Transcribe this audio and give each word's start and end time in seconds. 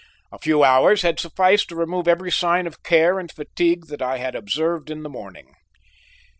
A 0.31 0.39
few 0.39 0.63
hours 0.63 1.03
had 1.03 1.19
sufficed 1.19 1.69
to 1.69 1.75
remove 1.75 2.07
every 2.07 2.31
sign 2.31 2.65
of 2.65 2.81
care 2.81 3.19
and 3.19 3.31
fatigue 3.31 3.85
that 3.89 4.01
I 4.01 4.17
had 4.17 4.33
observed 4.33 4.89
in 4.89 5.03
the 5.03 5.09
morning. 5.09 5.53